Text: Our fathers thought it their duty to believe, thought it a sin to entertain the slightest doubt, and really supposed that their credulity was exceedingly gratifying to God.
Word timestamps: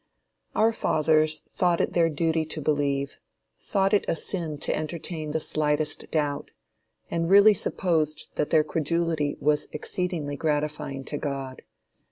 Our 0.55 0.73
fathers 0.73 1.41
thought 1.41 1.79
it 1.79 1.93
their 1.93 2.09
duty 2.09 2.43
to 2.43 2.59
believe, 2.59 3.17
thought 3.59 3.93
it 3.93 4.03
a 4.07 4.15
sin 4.15 4.57
to 4.61 4.75
entertain 4.75 5.29
the 5.29 5.39
slightest 5.39 6.09
doubt, 6.09 6.49
and 7.11 7.29
really 7.29 7.53
supposed 7.53 8.29
that 8.33 8.49
their 8.49 8.63
credulity 8.63 9.37
was 9.39 9.67
exceedingly 9.71 10.37
gratifying 10.37 11.03
to 11.03 11.19
God. 11.19 11.61